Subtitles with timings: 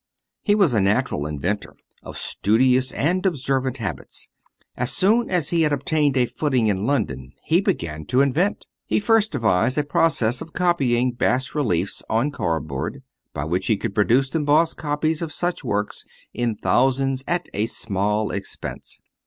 [0.41, 4.29] He was a natural inventor, of studious and observant habits.
[4.75, 8.65] As soon as he had obtained a footing in London he began to invent.
[8.87, 13.93] He first devised a process for copying bas reliefs on cardboard, by which he could
[13.93, 18.99] produce embossed copies of such works in thousands at a small expense.